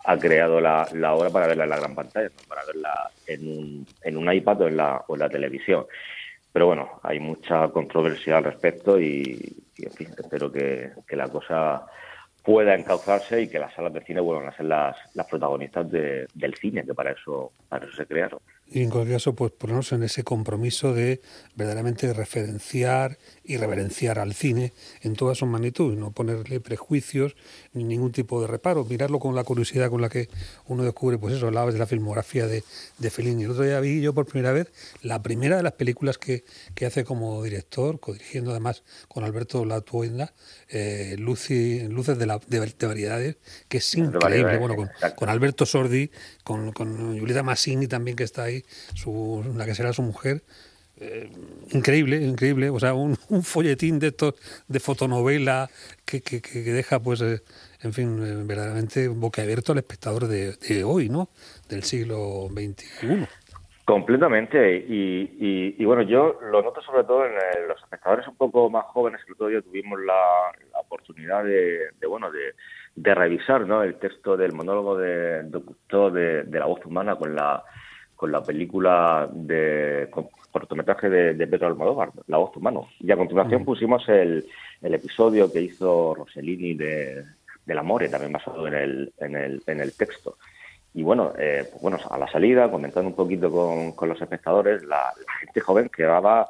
ha 0.03 0.17
creado 0.17 0.59
la, 0.59 0.87
la 0.93 1.13
obra 1.13 1.29
para 1.29 1.47
verla 1.47 1.65
en 1.65 1.69
la 1.69 1.77
gran 1.77 1.95
pantalla, 1.95 2.29
para 2.47 2.65
verla 2.65 3.11
en 3.27 3.47
un, 3.47 3.87
en 4.03 4.17
un 4.17 4.33
iPad 4.33 4.61
o 4.61 4.67
en, 4.67 4.77
la, 4.77 5.03
o 5.07 5.13
en 5.13 5.19
la 5.19 5.29
televisión. 5.29 5.85
Pero 6.51 6.65
bueno, 6.65 6.99
hay 7.03 7.19
mucha 7.19 7.69
controversia 7.69 8.37
al 8.37 8.43
respecto 8.43 8.99
y, 8.99 9.63
en 9.77 9.91
fin, 9.91 10.09
espero 10.17 10.51
que, 10.51 10.91
que 11.07 11.15
la 11.15 11.29
cosa 11.29 11.85
pueda 12.43 12.75
encauzarse 12.75 13.41
y 13.41 13.47
que 13.47 13.59
las 13.59 13.73
salas 13.73 13.93
de 13.93 14.01
cine 14.01 14.19
vuelvan 14.19 14.49
a 14.49 14.57
ser 14.57 14.65
las, 14.65 14.97
las 15.13 15.27
protagonistas 15.27 15.91
de, 15.91 16.27
del 16.33 16.55
cine, 16.55 16.83
que 16.83 16.93
para 16.93 17.11
eso, 17.11 17.51
para 17.69 17.85
eso 17.85 17.95
se 17.95 18.05
crearon. 18.05 18.39
Y 18.73 18.83
en 18.83 18.89
cualquier 18.89 19.17
caso, 19.17 19.35
pues 19.35 19.51
ponernos 19.51 19.91
en 19.91 20.03
ese 20.03 20.23
compromiso 20.23 20.93
de 20.93 21.19
verdaderamente 21.55 22.13
referenciar 22.13 23.17
y 23.43 23.57
reverenciar 23.57 24.17
al 24.17 24.33
cine 24.33 24.71
en 25.01 25.17
toda 25.17 25.35
su 25.35 25.45
magnitud, 25.45 25.93
no 25.97 26.11
ponerle 26.11 26.61
prejuicios 26.61 27.35
ni 27.73 27.83
ningún 27.83 28.13
tipo 28.13 28.39
de 28.41 28.47
reparo, 28.47 28.85
mirarlo 28.85 29.19
con 29.19 29.35
la 29.35 29.43
curiosidad 29.43 29.89
con 29.89 30.01
la 30.01 30.07
que 30.07 30.29
uno 30.67 30.83
descubre, 30.83 31.17
pues 31.17 31.35
eso, 31.35 31.51
la 31.51 31.65
de 31.65 31.77
la 31.77 31.85
filmografía 31.85 32.47
de, 32.47 32.63
de 32.97 33.09
Fellini. 33.09 33.43
El 33.43 33.51
otro 33.51 33.65
día 33.65 33.81
vi 33.81 34.01
yo 34.01 34.13
por 34.13 34.25
primera 34.25 34.53
vez 34.53 34.71
la 35.01 35.21
primera 35.21 35.57
de 35.57 35.63
las 35.63 35.73
películas 35.73 36.17
que, 36.17 36.45
que 36.73 36.85
hace 36.85 37.03
como 37.03 37.43
director, 37.43 37.99
codirigiendo 37.99 38.51
además 38.51 38.83
con 39.09 39.25
Alberto 39.25 39.65
Latuenda, 39.65 40.33
eh, 40.69 41.17
Luces 41.19 42.17
de, 42.17 42.30
la, 42.33 42.41
de, 42.47 42.87
variedades, 42.87 43.37
que 43.67 43.77
es 43.77 43.95
increíble. 43.95 44.57
Bueno, 44.57 44.75
con, 44.75 44.89
con, 45.15 45.29
Alberto 45.29 45.65
Sordi, 45.65 46.11
con, 46.43 46.71
con 46.71 47.19
Julieta 47.19 47.43
Massini 47.43 47.87
también 47.87 48.15
que 48.15 48.23
está 48.23 48.43
ahí, 48.43 48.63
su, 48.93 49.43
la 49.55 49.65
que 49.65 49.75
será 49.75 49.93
su 49.93 50.01
mujer. 50.01 50.43
Eh, 51.03 51.31
increíble, 51.71 52.17
increíble. 52.21 52.69
O 52.69 52.79
sea, 52.79 52.93
un, 52.93 53.17
folletín 53.43 53.97
de 53.97 54.07
estos 54.07 54.35
de 54.67 54.79
fotonovela 54.79 55.69
que, 56.05 56.21
que, 56.21 56.41
que 56.41 56.61
deja, 56.61 56.99
pues, 56.99 57.21
eh, 57.21 57.41
en 57.81 57.93
fin, 57.93 58.23
eh, 58.23 58.43
verdaderamente 58.45 59.07
boquiabierto 59.07 59.71
al 59.71 59.79
espectador 59.79 60.27
de, 60.27 60.53
de, 60.53 60.83
hoy, 60.83 61.09
¿no? 61.09 61.29
Del 61.69 61.83
siglo 61.83 62.49
XXI. 62.51 63.27
Completamente. 63.85 64.77
Y, 64.77 65.75
y, 65.77 65.85
bueno, 65.85 66.03
yo 66.03 66.39
lo 66.51 66.61
noto 66.61 66.81
sobre 66.81 67.03
todo 67.03 67.25
en 67.25 67.33
los 67.67 67.81
espectadores 67.81 68.27
un 68.27 68.35
poco 68.35 68.69
más 68.69 68.85
jóvenes. 68.85 69.21
El 69.25 69.33
otro 69.33 69.47
día 69.47 69.61
tuvimos 69.61 69.99
la, 69.99 70.51
la 70.71 70.79
oportunidad 70.79 71.43
de, 71.43 71.91
de 71.99 72.07
bueno, 72.07 72.31
de, 72.31 72.53
de, 72.95 73.15
revisar 73.15 73.67
¿no? 73.67 73.83
el 73.83 73.95
texto 73.95 74.37
del 74.37 74.53
monólogo 74.53 74.97
de, 74.97 75.43
de, 75.43 76.43
de 76.43 76.59
la 76.59 76.65
voz 76.65 76.85
humana 76.85 77.15
con 77.15 77.35
la 77.35 77.63
con 78.21 78.31
la 78.31 78.43
película 78.43 79.27
de 79.33 80.07
cortometraje 80.51 81.09
de, 81.09 81.47
Pedro 81.47 81.65
Almodóvar, 81.65 82.11
La 82.27 82.37
voz 82.37 82.55
humano. 82.55 82.87
Y 82.99 83.11
a 83.11 83.17
continuación 83.17 83.65
pusimos 83.65 84.07
el, 84.09 84.45
el, 84.79 84.93
episodio 84.93 85.51
que 85.51 85.59
hizo 85.59 86.13
Rossellini 86.13 86.75
de, 86.75 87.25
del 87.65 87.77
Amore, 87.79 88.09
también 88.09 88.31
basado 88.31 88.67
en 88.67 88.75
el, 88.75 89.13
en 89.17 89.35
el, 89.35 89.63
en 89.65 89.79
el 89.79 89.97
texto. 89.97 90.37
Y 90.93 91.03
bueno, 91.03 91.31
eh, 91.37 91.65
pues 91.69 91.81
bueno, 91.81 91.99
a 92.09 92.17
la 92.17 92.27
salida, 92.27 92.69
comentando 92.69 93.09
un 93.09 93.15
poquito 93.15 93.49
con, 93.49 93.93
con 93.93 94.09
los 94.09 94.21
espectadores, 94.21 94.83
la, 94.83 95.13
gente 95.39 95.61
joven 95.61 95.89
quedaba 95.89 96.49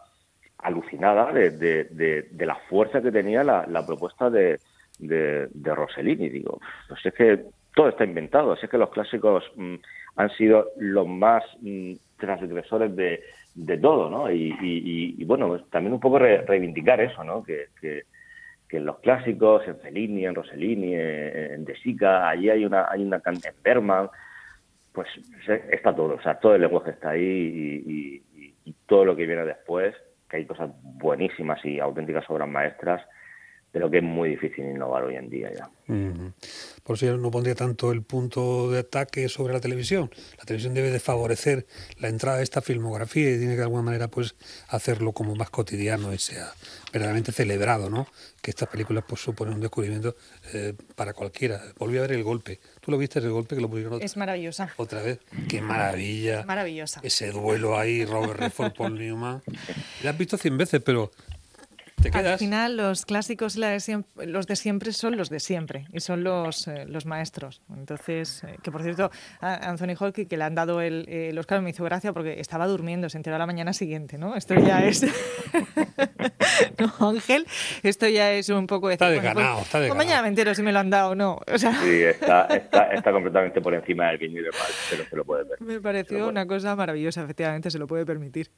alucinada 0.57 1.31
de, 1.31 1.51
de, 1.51 2.45
la 2.45 2.55
fuerza 2.69 3.01
que 3.01 3.11
tenía 3.11 3.43
la, 3.43 3.85
propuesta 3.85 4.29
de, 4.29 4.59
de, 4.97 5.75
Rossellini. 5.75 6.29
Digo, 6.29 6.59
pues 6.87 7.05
es 7.05 7.13
que 7.13 7.45
todo 7.75 7.89
está 7.89 8.03
inventado, 8.03 8.53
es 8.53 8.69
que 8.69 8.77
los 8.77 8.89
clásicos 8.89 9.43
mm, 9.55 9.75
han 10.15 10.29
sido 10.31 10.69
los 10.77 11.07
más 11.07 11.43
mm, 11.61 11.93
transgresores 12.17 12.95
de, 12.95 13.77
todo, 13.77 14.09
¿no? 14.09 14.31
Y, 14.31 15.23
bueno, 15.25 15.49
pues 15.49 15.69
también 15.69 15.93
un 15.93 15.99
poco 15.99 16.19
reivindicar 16.19 17.01
eso, 17.01 17.23
¿no? 17.23 17.43
Que, 17.43 17.67
que, 17.79 18.03
en 18.69 18.85
los 18.85 18.99
clásicos, 18.99 19.67
en 19.67 19.77
Fellini, 19.79 20.25
en 20.25 20.33
Rossellini, 20.33 20.95
en 20.95 21.65
De 21.65 21.75
Sica, 21.75 22.29
allí 22.29 22.49
hay 22.49 22.63
una, 22.63 22.87
hay 22.89 23.03
una 23.03 23.21
en 23.25 23.55
Berman, 23.61 24.09
pues 24.93 25.07
está 25.71 25.95
todo, 25.95 26.15
o 26.15 26.21
sea, 26.21 26.39
todo 26.39 26.55
el 26.55 26.61
lenguaje 26.61 26.91
está 26.91 27.11
ahí 27.11 27.83
y, 27.85 28.23
y 28.65 28.75
todo 28.85 29.05
lo 29.05 29.15
que 29.15 29.25
viene 29.25 29.45
después, 29.45 29.95
que 30.29 30.37
hay 30.37 30.45
cosas 30.45 30.71
buenísimas 30.81 31.63
y 31.65 31.79
auténticas 31.79 32.29
obras 32.29 32.47
maestras, 32.47 33.01
pero 33.71 33.89
que 33.89 33.97
es 33.97 34.03
muy 34.03 34.29
difícil 34.29 34.65
innovar 34.65 35.03
hoy 35.03 35.15
en 35.15 35.29
día 35.29 35.49
ya. 35.53 35.69
Por 36.83 36.95
eso 36.95 37.05
yo 37.05 37.17
no 37.17 37.31
pondría 37.31 37.55
tanto 37.55 37.91
el 37.91 38.01
punto 38.01 38.71
de 38.71 38.79
ataque 38.79 39.27
sobre 39.29 39.53
la 39.53 39.59
televisión. 39.59 40.09
La 40.37 40.45
televisión 40.45 40.73
debe 40.73 40.89
de 40.89 40.99
favorecer 40.99 41.65
la 41.99 42.07
entrada 42.07 42.37
de 42.37 42.43
esta 42.43 42.61
filmografía 42.61 43.29
y 43.29 43.37
tiene 43.37 43.53
que 43.53 43.57
de 43.57 43.63
alguna 43.63 43.83
manera 43.83 44.07
pues 44.07 44.35
hacerlo 44.69 45.11
como 45.13 45.35
más 45.35 45.49
cotidiano 45.49 46.13
y 46.13 46.17
sea 46.17 46.51
verdaderamente 46.91 47.31
celebrado, 47.31 47.89
¿no? 47.89 48.07
Que 48.41 48.51
estas 48.51 48.69
películas 48.69 49.03
pues 49.07 49.21
suponen 49.21 49.53
un 49.53 49.61
descubrimiento 49.61 50.15
eh, 50.53 50.73
para 50.95 51.13
cualquiera. 51.13 51.61
Volví 51.77 51.97
a 51.97 52.01
ver 52.01 52.13
El 52.13 52.23
Golpe. 52.23 52.59
¿Tú 52.79 52.91
lo 52.91 52.97
viste 52.97 53.19
el 53.19 53.29
golpe 53.29 53.55
que 53.55 53.61
lo 53.61 53.69
pusieron 53.69 54.01
Es 54.01 54.17
maravillosa. 54.17 54.73
Otra 54.77 55.01
vez. 55.01 55.19
Qué 55.47 55.61
maravilla. 55.61 56.43
Maravillosa. 56.45 56.99
Ese 57.03 57.31
duelo 57.31 57.77
ahí, 57.77 58.05
Robert 58.05 58.39
Redford, 58.39 58.73
Paul 58.73 58.95
Newman. 58.97 59.41
La 60.03 60.11
has 60.11 60.17
visto 60.17 60.37
cien 60.37 60.57
veces, 60.57 60.81
pero 60.83 61.11
al 62.13 62.37
final 62.37 62.77
los 62.77 63.05
clásicos 63.05 63.57
los 63.57 64.47
de 64.47 64.55
siempre 64.55 64.91
son 64.91 65.17
los 65.17 65.29
de 65.29 65.39
siempre 65.39 65.85
y 65.93 65.99
son 65.99 66.23
los, 66.23 66.67
eh, 66.67 66.85
los 66.87 67.05
maestros. 67.05 67.61
Entonces, 67.75 68.43
eh, 68.43 68.57
que 68.61 68.71
por 68.71 68.83
cierto, 68.83 69.11
a 69.39 69.69
Anthony 69.69 69.95
Hawke, 69.95 70.27
que 70.27 70.37
le 70.37 70.43
han 70.43 70.55
dado 70.55 70.81
el, 70.81 71.07
el, 71.09 71.37
Oscar, 71.37 71.61
me 71.61 71.69
hizo 71.69 71.83
gracia 71.83 72.13
porque 72.13 72.39
estaba 72.39 72.67
durmiendo, 72.67 73.09
se 73.09 73.17
enteró 73.17 73.35
a 73.35 73.39
la 73.39 73.45
mañana 73.45 73.73
siguiente, 73.73 74.17
¿no? 74.17 74.35
Esto 74.35 74.55
ya 74.55 74.85
es... 74.85 75.03
no, 76.79 77.09
Ángel, 77.09 77.45
esto 77.83 78.07
ya 78.07 78.31
es 78.31 78.49
un 78.49 78.67
poco... 78.67 78.87
De 78.87 78.93
está 78.93 79.09
desganado, 79.09 79.55
pues, 79.55 79.65
está 79.65 79.79
pues 79.79 79.95
mañana 79.95 80.21
me 80.21 80.29
entero 80.29 80.53
si 80.55 80.61
me 80.61 80.71
lo 80.71 80.79
han 80.79 80.89
dado 80.89 81.11
o 81.11 81.15
no. 81.15 81.39
Sí, 81.57 82.03
está, 82.03 82.45
está, 82.45 82.91
está, 82.93 83.11
completamente 83.11 83.61
por 83.61 83.73
encima 83.73 84.07
del 84.07 84.17
bien 84.17 84.31
y 84.31 84.35
del 84.35 84.51
mal, 84.51 84.71
pero 84.89 85.05
se 85.05 85.15
lo 85.15 85.25
puede 85.25 85.43
ver. 85.43 85.61
Me 85.61 85.79
pareció 85.79 86.27
una 86.27 86.45
cosa 86.45 86.75
maravillosa, 86.75 87.23
efectivamente, 87.23 87.69
se 87.69 87.79
lo 87.79 87.87
puede 87.87 88.05
permitir. 88.05 88.51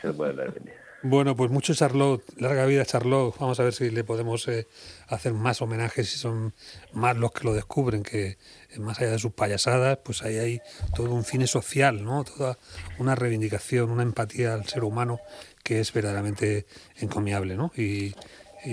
Se 0.00 0.08
lo 0.08 0.14
puede 0.14 0.34
permitir. 0.34 0.87
Bueno, 1.02 1.36
pues 1.36 1.52
mucho 1.52 1.74
Charlotte, 1.74 2.24
larga 2.38 2.66
vida 2.66 2.84
Charlotte. 2.84 3.36
Vamos 3.38 3.60
a 3.60 3.62
ver 3.62 3.72
si 3.72 3.88
le 3.88 4.02
podemos 4.02 4.48
eh, 4.48 4.66
hacer 5.06 5.32
más 5.32 5.62
homenajes, 5.62 6.10
si 6.10 6.18
son 6.18 6.54
más 6.92 7.16
los 7.16 7.30
que 7.30 7.44
lo 7.44 7.54
descubren, 7.54 8.02
que 8.02 8.36
más 8.78 8.98
allá 8.98 9.12
de 9.12 9.20
sus 9.20 9.32
payasadas, 9.32 9.98
pues 10.04 10.22
ahí 10.22 10.38
hay 10.38 10.60
todo 10.96 11.14
un 11.14 11.22
cine 11.22 11.46
social, 11.46 12.02
¿no? 12.02 12.24
Toda 12.24 12.58
una 12.98 13.14
reivindicación, 13.14 13.92
una 13.92 14.02
empatía 14.02 14.54
al 14.54 14.66
ser 14.66 14.82
humano 14.82 15.20
que 15.62 15.78
es 15.78 15.92
verdaderamente 15.92 16.66
encomiable, 16.96 17.54
¿no? 17.54 17.70
Y, 17.76 18.14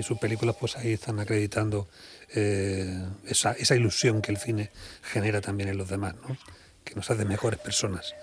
sus 0.01 0.17
películas, 0.17 0.55
pues 0.59 0.75
ahí 0.77 0.93
están 0.93 1.19
acreditando 1.19 1.87
eh, 2.33 3.07
esa, 3.27 3.51
esa 3.53 3.75
ilusión 3.75 4.21
que 4.21 4.31
el 4.31 4.37
cine 4.37 4.71
genera 5.03 5.41
también 5.41 5.69
en 5.69 5.77
los 5.77 5.87
demás, 5.87 6.15
¿no? 6.27 6.35
Que 6.83 6.95
nos 6.95 7.09
hace 7.11 7.23
mejores 7.23 7.59
personas. 7.59 8.15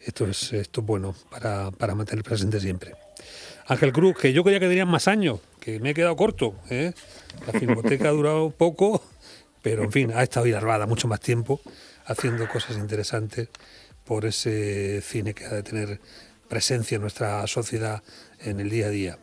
Esto 0.00 0.26
es, 0.26 0.52
esto 0.52 0.80
es 0.80 0.86
bueno 0.86 1.14
para, 1.30 1.70
para 1.70 1.94
mantener 1.94 2.24
presente 2.24 2.58
siempre. 2.60 2.94
Ángel 3.66 3.92
Cruz, 3.92 4.16
que 4.18 4.32
yo 4.32 4.42
creía 4.42 4.58
que 4.58 4.68
tenían 4.68 4.88
más 4.88 5.06
años, 5.06 5.40
que 5.60 5.78
me 5.78 5.90
he 5.90 5.94
quedado 5.94 6.16
corto. 6.16 6.54
¿eh? 6.70 6.92
La 7.46 7.58
filmoteca 7.58 8.08
ha 8.08 8.12
durado 8.12 8.50
poco, 8.50 9.02
pero 9.62 9.84
en 9.84 9.92
fin, 9.92 10.12
ha 10.12 10.22
estado 10.22 10.46
hilarbada 10.46 10.86
mucho 10.86 11.06
más 11.06 11.20
tiempo, 11.20 11.60
haciendo 12.06 12.48
cosas 12.48 12.76
interesantes 12.78 13.48
por 14.04 14.24
ese 14.24 15.00
cine 15.02 15.34
que 15.34 15.44
ha 15.44 15.50
de 15.50 15.62
tener 15.62 16.00
presencia 16.48 16.96
en 16.96 17.02
nuestra 17.02 17.46
sociedad 17.46 18.02
en 18.40 18.58
el 18.58 18.70
día 18.70 18.86
a 18.86 18.90
día. 18.90 19.18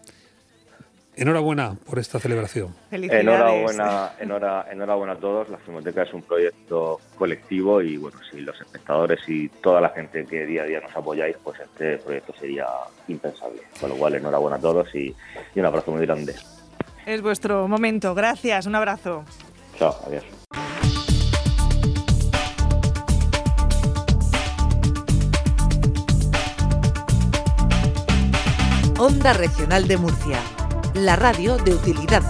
Enhorabuena 1.18 1.76
por 1.84 1.98
esta 1.98 2.20
celebración. 2.20 2.76
Enhorabuena, 2.92 4.12
enhorabuena 4.20 5.14
a 5.14 5.16
todos. 5.16 5.50
La 5.50 5.58
Filmoteca 5.58 6.04
es 6.04 6.14
un 6.14 6.22
proyecto 6.22 7.00
colectivo 7.16 7.82
y 7.82 7.98
bueno, 7.98 8.20
si 8.30 8.42
los 8.42 8.62
espectadores 8.62 9.20
y 9.28 9.50
toda 9.50 9.82
la 9.82 9.90
gente 9.90 10.24
que 10.28 10.46
día 10.46 10.62
a 10.62 10.66
día 10.66 10.80
nos 10.80 10.96
apoyáis, 10.96 11.36
pues 11.44 11.60
este 11.60 11.98
proyecto 11.98 12.34
sería 12.40 12.68
impensable. 13.08 13.64
Con 13.82 13.90
lo 13.90 13.96
cual, 13.96 14.14
enhorabuena 14.14 14.58
a 14.58 14.60
todos 14.60 14.94
y, 14.94 15.16
y 15.56 15.60
un 15.60 15.66
abrazo 15.66 15.90
muy 15.92 16.06
grande. 16.06 16.36
Es 17.08 17.24
vuestro 17.24 17.68
momento. 17.68 18.14
Gracias. 18.14 18.68
Un 18.68 18.76
abrazo. 18.76 19.24
Chao. 19.80 19.96
Adiós. 20.06 20.24
Onda 29.00 29.34
Regional 29.34 29.88
de 29.88 29.98
Murcia 29.98 30.40
la 31.06 31.16
radio 31.16 31.58
de 31.58 31.74
utilidad. 31.74 32.24